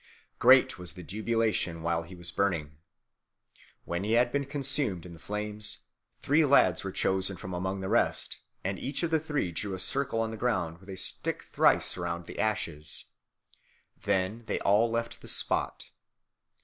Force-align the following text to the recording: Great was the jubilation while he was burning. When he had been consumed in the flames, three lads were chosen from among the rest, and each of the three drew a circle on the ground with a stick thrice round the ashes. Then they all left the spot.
Great 0.39 0.79
was 0.79 0.93
the 0.93 1.03
jubilation 1.03 1.83
while 1.83 2.01
he 2.01 2.15
was 2.15 2.31
burning. 2.31 2.79
When 3.85 4.03
he 4.03 4.13
had 4.13 4.31
been 4.31 4.47
consumed 4.47 5.05
in 5.05 5.13
the 5.13 5.19
flames, 5.19 5.83
three 6.21 6.43
lads 6.43 6.83
were 6.83 6.91
chosen 6.91 7.37
from 7.37 7.53
among 7.53 7.81
the 7.81 7.87
rest, 7.87 8.39
and 8.63 8.79
each 8.79 9.03
of 9.03 9.11
the 9.11 9.19
three 9.19 9.51
drew 9.51 9.75
a 9.75 9.79
circle 9.79 10.19
on 10.19 10.31
the 10.31 10.37
ground 10.41 10.79
with 10.79 10.89
a 10.89 10.97
stick 10.97 11.43
thrice 11.43 11.97
round 11.97 12.25
the 12.25 12.39
ashes. 12.39 13.11
Then 13.95 14.43
they 14.47 14.59
all 14.61 14.89
left 14.89 15.21
the 15.21 15.27
spot. 15.27 15.91